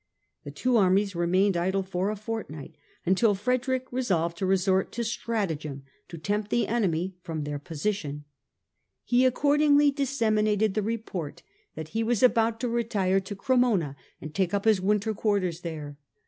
The 0.45 0.49
two 0.49 0.77
armies 0.77 1.15
remained 1.15 1.55
idle 1.55 1.83
for 1.83 2.09
a 2.09 2.15
fortnight, 2.15 2.75
until 3.05 3.35
Frederick 3.35 3.85
resolved 3.91 4.35
to 4.39 4.47
resort 4.47 4.91
to 4.93 5.03
stratagem 5.03 5.83
to 6.07 6.17
tempt 6.17 6.49
the 6.49 6.65
enemy 6.65 7.13
from 7.21 7.43
their 7.43 7.59
position. 7.59 8.25
He 9.03 9.25
accordingly 9.27 9.91
disseminated 9.91 10.73
the 10.73 10.81
report 10.81 11.43
that 11.75 11.89
he 11.89 12.01
was 12.01 12.23
about 12.23 12.63
152 12.63 12.89
STUPOR 12.89 12.97
MUNDI 12.97 13.09
to 13.11 13.11
retire 13.11 13.19
to 13.19 13.35
Cremona 13.75 13.95
and 14.19 14.33
take 14.33 14.55
up 14.55 14.65
his 14.65 14.81
winter 14.81 15.13
quarters 15.13 15.61
there. 15.61 15.97